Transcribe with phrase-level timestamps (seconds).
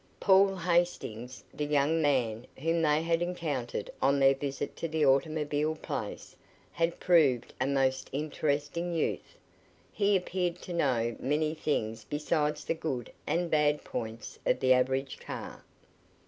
[0.19, 5.75] Paul Hastings, the young man whom they had encountered on their visit to the automobile
[5.75, 6.35] place,
[6.71, 9.37] had proved a most interesting youth
[9.93, 15.19] he appeared to know many things besides the good and bad points of the average
[15.19, 15.63] car.